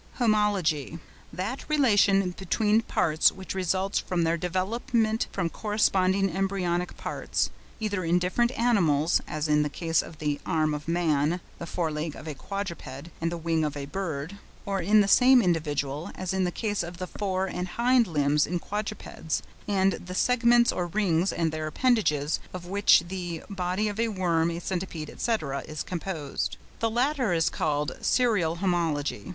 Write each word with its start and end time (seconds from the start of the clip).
HOMOLOGY.—That 0.15 1.69
relation 1.69 2.31
between 2.31 2.81
parts 2.81 3.31
which 3.31 3.53
results 3.53 3.99
from 3.99 4.23
their 4.23 4.35
development 4.35 5.27
from 5.31 5.47
corresponding 5.47 6.35
embryonic 6.35 6.97
parts, 6.97 7.51
either 7.79 8.03
in 8.03 8.17
different 8.17 8.49
animals, 8.57 9.21
as 9.27 9.47
in 9.47 9.61
the 9.61 9.69
case 9.69 10.01
of 10.01 10.17
the 10.17 10.41
arm 10.43 10.73
of 10.73 10.87
man, 10.87 11.39
the 11.59 11.67
fore 11.67 11.91
leg 11.91 12.15
of 12.15 12.27
a 12.27 12.33
quadruped, 12.33 13.09
and 13.21 13.31
the 13.31 13.37
wing 13.37 13.63
of 13.63 13.77
a 13.77 13.85
bird; 13.85 14.39
or 14.65 14.81
in 14.81 15.01
the 15.01 15.07
same 15.07 15.39
individual, 15.39 16.09
as 16.15 16.33
in 16.33 16.45
the 16.45 16.51
case 16.51 16.81
of 16.81 16.97
the 16.97 17.05
fore 17.05 17.45
and 17.45 17.67
hind 17.77 18.07
legs 18.07 18.47
in 18.47 18.57
quadrupeds, 18.57 19.43
and 19.67 19.93
the 19.93 20.15
segments 20.15 20.71
or 20.71 20.87
rings 20.87 21.31
and 21.31 21.51
their 21.51 21.67
appendages 21.67 22.39
of 22.55 22.65
which 22.65 23.03
the 23.07 23.43
body 23.51 23.87
of 23.87 23.99
a 23.99 24.07
worm, 24.07 24.49
a 24.49 24.57
centipede, 24.59 25.21
&c., 25.21 25.31
is 25.67 25.83
composed. 25.83 26.57
The 26.79 26.89
latter 26.89 27.33
is 27.33 27.51
called 27.51 27.91
serial 28.01 28.55
homology. 28.55 29.27